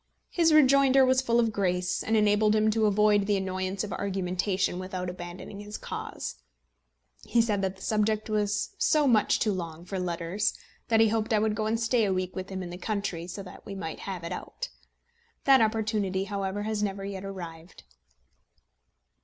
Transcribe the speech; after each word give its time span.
His 0.31 0.51
rejoinder 0.51 1.05
was 1.05 1.21
full 1.21 1.39
of 1.39 1.51
grace, 1.53 2.01
and 2.03 2.17
enabled 2.17 2.55
him 2.55 2.71
to 2.71 2.87
avoid 2.87 3.27
the 3.27 3.37
annoyance 3.37 3.83
of 3.83 3.93
argumentation 3.93 4.79
without 4.79 5.11
abandoning 5.11 5.59
his 5.59 5.77
cause. 5.77 6.37
He 7.23 7.39
said 7.39 7.61
that 7.61 7.75
the 7.75 7.83
subject 7.83 8.27
was 8.27 8.71
so 8.79 9.05
much 9.05 9.37
too 9.39 9.51
long 9.51 9.85
for 9.85 9.99
letters; 9.99 10.57
that 10.87 11.01
he 11.01 11.09
hoped 11.09 11.31
I 11.33 11.37
would 11.37 11.53
go 11.53 11.67
and 11.67 11.79
stay 11.79 12.03
a 12.05 12.11
week 12.13 12.35
with 12.35 12.49
him 12.49 12.63
in 12.63 12.71
the 12.71 12.79
country, 12.79 13.27
so 13.27 13.43
that 13.43 13.63
we 13.63 13.75
might 13.75 13.99
have 13.99 14.23
it 14.23 14.31
out. 14.31 14.69
That 15.43 15.61
opportunity, 15.61 16.23
however, 16.23 16.63
has 16.63 16.81
never 16.81 17.05
yet 17.05 17.23
arrived. 17.23 17.83